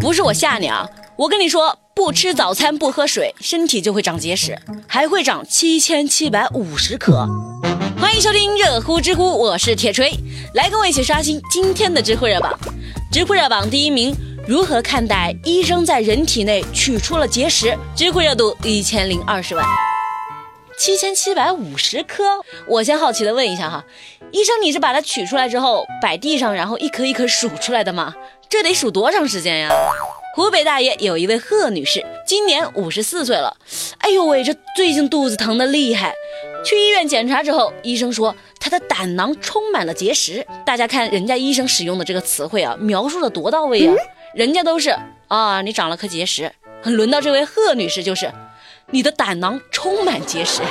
[0.00, 7.28] 不是我吓你啊，我跟你说，不吃早餐不喝水，身体就会长结石，还会长七千七百五十颗。
[8.00, 10.10] 欢迎收听热乎知乎，我是铁锤，
[10.54, 12.58] 来跟我一起刷新今天的知乎热榜。
[13.12, 14.16] 知乎热榜第一名，
[14.48, 17.76] 如何看待医生在人体内取出了结石？
[17.94, 19.62] 知乎热度一千零二十万。
[20.80, 22.24] 七千七百五十颗，
[22.66, 23.84] 我先好奇的问一下哈，
[24.32, 28.14] 医生你是把它取出来之后摆地上，然后一颗一颗数出来的吗？
[28.48, 29.68] 这得数多长时间呀？
[30.34, 33.54] 湖北大爷有一位贺女士，今年五十四岁了，
[33.98, 36.14] 哎呦喂，这最近肚子疼的厉害，
[36.64, 40.46] 去医院检查之后，医生说她的胆囊充满了结石。
[40.64, 43.94] 大家看人家医生使用的这个词汇啊，描述的多到位啊，
[44.34, 44.96] 人家都是
[45.28, 46.50] 啊，你长了颗结石，
[46.84, 48.32] 轮到这位贺女士就是。
[48.92, 50.62] 你的胆囊充满结石，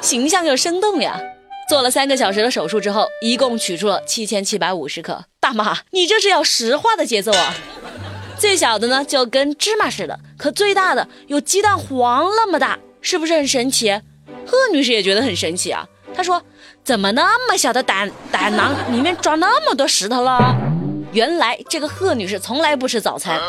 [0.00, 1.20] 形象又生动呀！
[1.68, 5.24] 做了三个小时的手术之后，一共取出了七千七百五十克。
[5.38, 7.54] 大妈，你这是要石化的节奏啊！
[8.38, 13.92] 最小的呢，就跟芝麻似的，可最大的有鸡蛋黄那么大，是不是很神奇？
[14.46, 15.86] 贺女士也觉得很神奇啊。
[16.14, 16.42] 她说
[16.82, 20.56] ：“怎么那么小的胆胆囊里面装那么多石头了？”
[21.12, 23.40] 原来这个贺女士从来不吃早餐。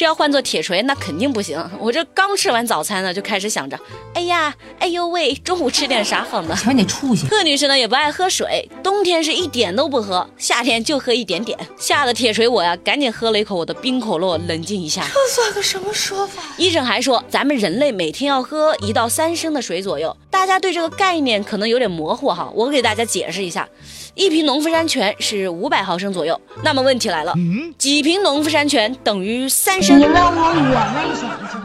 [0.00, 1.62] 这要换做铁锤，那肯定不行。
[1.78, 3.78] 我这刚吃完早餐呢，就开始想着，
[4.14, 6.56] 哎呀，哎呦喂，中午吃点啥好呢？
[6.56, 7.26] 瞧你出息！
[7.26, 11.58] 贺女士呢也不爱喝水，冬天是一点都不喝，夏天就喝一点点。
[11.78, 15.06] 吓得铁锤我呀，赶紧喝了一口我的冰可乐，冷静一下。
[15.12, 16.44] 这算个什么说法？
[16.56, 20.16] 医生还说，咱们人类每天要喝一到三升的水左右。
[20.30, 23.68] 大家对这个概念可能有点模糊哈，我给大家解释一下。
[24.14, 27.34] 一瓶农夫山泉是五百毫升左右，那么问题来了，
[27.78, 29.98] 几瓶农夫山泉等于三升？
[29.98, 31.58] 你问我，我问行不行？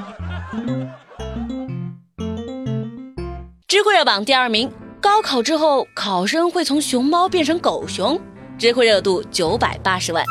[3.67, 8.20] 知乎热榜第二名，高考之后考生会从熊猫变成狗熊，
[8.58, 10.26] 知乎热度九百八十万。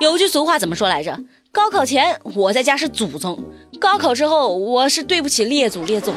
[0.00, 1.18] 有句俗话怎么说来着？
[1.50, 3.42] 高考前我在家是祖宗，
[3.80, 6.14] 高考之后我是对不起列祖列宗。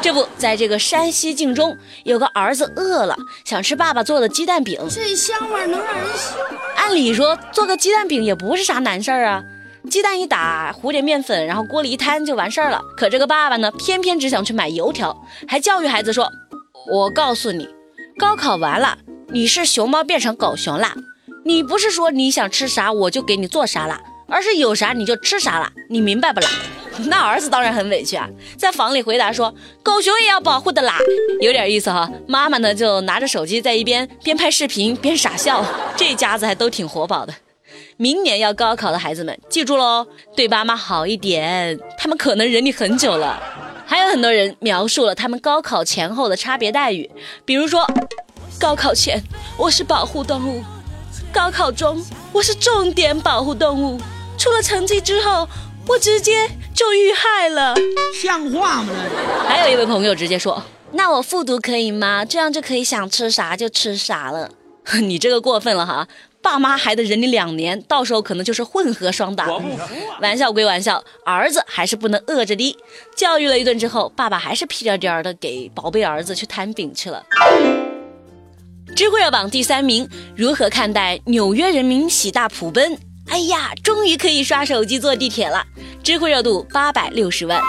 [0.00, 3.14] 这不在这个山西晋中，有个儿子饿了，
[3.44, 4.80] 想吃爸爸做的鸡蛋饼。
[4.88, 6.36] 这香味能让人笑。
[6.76, 9.44] 按理说做个鸡蛋饼也不是啥难事儿啊，
[9.90, 12.80] 鸡蛋一打，糊点面粉，然后锅里一摊就完事儿了。
[12.96, 16.30] 可这个爸爸呢，偏偏只想去买油条，还教育孩子说
[16.90, 17.68] ：“我告诉你，
[18.16, 18.96] 高考完了，
[19.28, 20.94] 你是熊猫变成狗熊啦。
[21.44, 26.48] 你不是说你想吃啥我就给你做啥啦，而是有啥你就吃啥啦，你明白不啦？”
[27.08, 30.98] 那儿子当然很委屈啊，在房里回答说：“狗熊也要保护的啦，
[31.40, 35.64] 有点意思哈。”妈妈呢就拿着手机在一边边拍视频边傻笑，
[35.96, 37.34] 这家子还都挺活宝的。
[37.96, 43.42] 明年要高考的孩子们记住喽，对爸妈好一点，他们可能忍你很久了。
[43.86, 47.10] 还有很多人描述了他们高考前后的差别待遇，
[47.44, 47.86] 比如说，
[48.58, 49.22] 高考前
[49.56, 50.62] 我是保护动物，
[51.32, 54.00] 高考中我是重点保护动物，
[54.38, 55.48] 出了成绩之后
[55.86, 56.48] 我直接。
[56.74, 57.74] 就遇害了，
[58.20, 58.94] 像话吗？
[59.46, 60.60] 还有一位朋友直接说
[60.92, 62.24] ：“那我复读可以吗？
[62.24, 64.50] 这样就可以想吃啥就吃啥了。
[65.02, 66.08] ”你这个过分了哈！
[66.42, 69.46] 爸妈还得忍你两年，到时候可能就是混合双打。
[70.20, 72.76] 玩笑归玩笑，儿子还是不能饿着的。
[73.16, 77.24] 教育了一顿之后，爸爸还是屁颠颠的给宝贝儿子去摊饼去了。
[78.94, 82.98] 知乎热榜第三名，如何看待纽约人民喜大普奔？
[83.28, 85.64] 哎呀，终于可以刷手机坐地铁了。
[86.02, 87.60] 知乎热度八百六十万。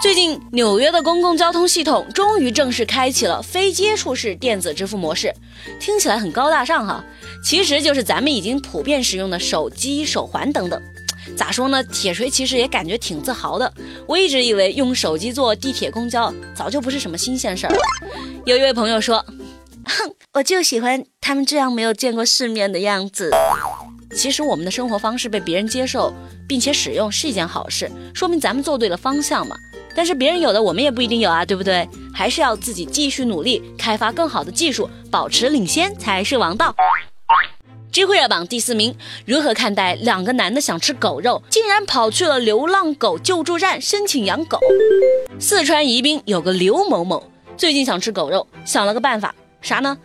[0.00, 5.34] 最近，纽约的公共交通系统终于正式开启了非接触式电子支付模式，
[5.80, 7.04] 听起来很高大上哈，
[7.42, 10.80] 其实就是咱们已经普遍使用的手机、手环等等。
[11.36, 11.82] 咋说呢？
[11.82, 13.70] 铁锤其实也感觉挺自豪的。
[14.06, 17.80] 我一直以为用手机坐地铁、公交早就不是什么新鲜事儿了。
[18.46, 19.18] 有一位朋友说
[19.84, 23.32] ：“哼，我就喜欢他们这样没有见过世面的样子。”
[24.14, 26.10] 其实我们的生活方式被别人接受
[26.48, 29.54] 并且使用是一件好事，说明咱们做对了方向嘛。
[29.98, 31.88] 但是别人有的我们也不一定有啊，对不对？
[32.14, 36.72] 还是要自己继续努力，开发更好的技术，保持领先才是王道。
[37.90, 38.94] 智慧热榜第四名，
[39.26, 44.60] 如何看待两个男的想吃狗肉，竟然跑去了流浪狗救助站申请养狗？
[45.40, 49.98] 四川宜宾有个刘某某，最近想吃狗肉，想了个办法，啥呢？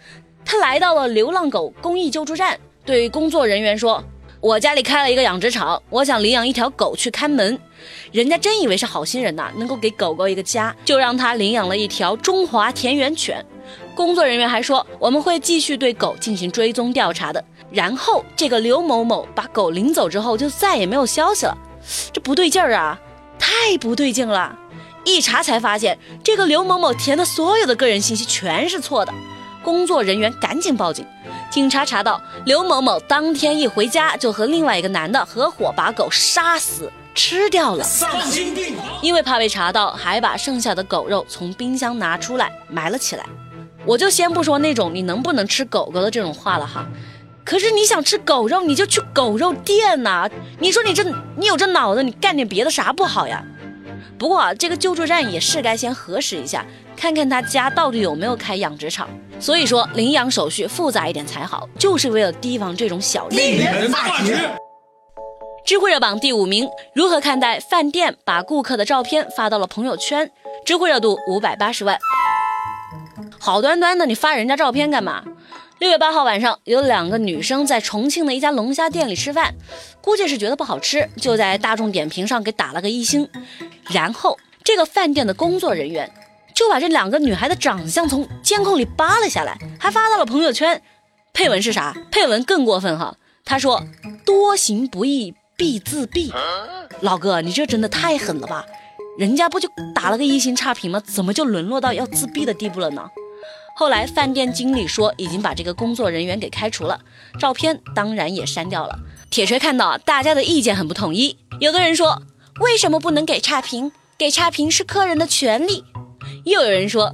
[0.43, 2.59] 他来到了流浪狗公益救助站。
[2.83, 4.03] 对工作人员说
[4.43, 7.57] ：“我家里开了一个养殖场，我想领养一条狗去看门。”
[8.11, 13.43] 人家真以为是好心人呐，能够给狗狗一个家，就让他领养了一条中华田园犬。
[13.95, 17.41] 工作人员还说：“我们会继续对狗进行追踪调查的。”
[17.71, 21.57] 然后这个刘某某把狗领走之后，就再也没有消息了。
[22.11, 22.99] 这不对劲儿啊，
[23.39, 24.59] 太不对劲了！
[25.05, 29.13] 一查才发现，这个刘某某填的所有的个人信息全是错的。
[29.63, 31.05] 工作人员赶紧报警。
[31.53, 43.23] 警察查到刘某某当天一回家就和另外一个男的合伙把狗杀死吃掉了，丧心病狂因为怕被查到，还把剩下的狗肉从冰箱拿出来埋了起来。
[43.85, 46.87] 我就先不说那种你能不能吃狗狗的这种话了哈，
[47.45, 50.27] 可是你想吃狗肉，你就去狗肉店呐。
[50.57, 51.03] 你说你这
[51.37, 53.43] 你有这脑子，你干点别的啥不好呀？
[54.17, 56.65] 不过啊，这个救助站也是该先核实一下，
[56.95, 59.09] 看看他家到底有没有开养殖场。
[59.39, 63.61] 所以说，领养手续复杂一点才好，就是为了提防这种小利。
[65.65, 70.29] 知乎热榜第五名，如何看待饭店把顾客的照片发到了朋友圈？
[70.65, 71.97] 知乎热度五百八十万。
[73.39, 75.23] 好端端的，你发人家照片干嘛？
[75.79, 79.53] 六月八号晚上，有两个女生在重庆的一家龙虾店里吃饭，
[80.01, 83.27] 估计是觉得不好吃，就在大众点评上给打了个一星。
[83.89, 86.09] 然后，这个饭店的工作人员
[86.55, 90.81] 就把这两个女孩的长相从监控里扒了下来，还发到了朋友圈。
[91.33, 91.95] 配文是啥？
[92.11, 93.83] 配文更过分哈，他说
[94.23, 96.31] ：“多行不义必自毙。”
[97.01, 98.63] 老哥，你这真的太狠了吧？
[99.17, 100.99] 人家不就打了个一星差评吗？
[100.99, 103.09] 怎么就沦落到要自闭的地步了呢？
[103.75, 106.99] 后来饭店经理说已经把这个工作人员给开除了，
[107.39, 108.99] 照片当然也删掉了。
[109.31, 112.21] 铁锤看到大家的意见很不统一，有的人说
[112.59, 113.91] 为什么不能给差评？
[114.15, 115.83] 给差评是客人的权利。
[116.43, 117.13] 又有人说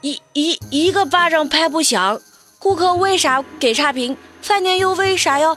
[0.00, 2.20] 一一一个巴掌拍不响，
[2.58, 4.16] 顾客为啥给差评？
[4.40, 5.56] 饭店又为啥要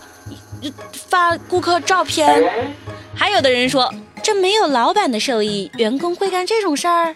[0.91, 2.43] 发顾客照片？
[3.15, 7.15] 还有的人说这没有老板的授意，员工会干这种事儿？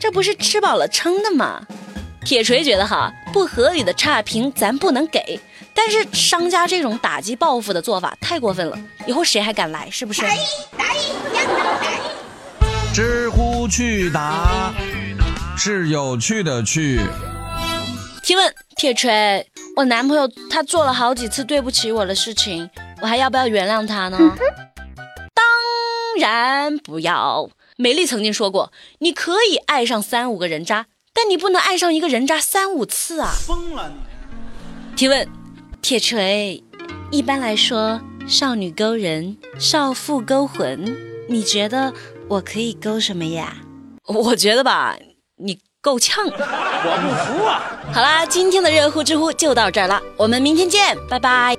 [0.00, 1.60] 这不是吃饱了撑的吗？
[2.24, 5.38] 铁锤觉得哈不合理的差评咱不能给，
[5.74, 9.88] 但是商家这种打击报复的做法太过分了，以后谁还敢来？
[9.90, 10.22] 是不是？
[12.94, 14.72] 知乎去答
[15.64, 16.98] 是有趣的趣。
[18.24, 22.68] 提问：铁锤，我男朋友他做了好几次对不起我的事情，
[23.00, 24.18] 我还要不要原谅他呢？
[25.32, 25.46] 当
[26.18, 27.48] 然不要。
[27.76, 30.86] 美丽曾经说过，你可以爱上三五个人渣。
[31.12, 33.30] 但你不能爱上一个人渣三五次啊！
[33.46, 34.96] 疯了你！
[34.96, 35.28] 提问：
[35.80, 36.64] 铁锤，
[37.12, 40.96] 一般来说，少女勾人，少妇勾魂，
[41.28, 41.94] 你觉得
[42.26, 43.58] 我可以勾什么呀？
[44.06, 44.96] 我觉得吧，
[45.42, 46.24] 你够呛。
[46.24, 47.62] 我不服啊！
[47.92, 51.56] 好啦，今天的热乎知乎就到这儿了，我们明天见，拜拜。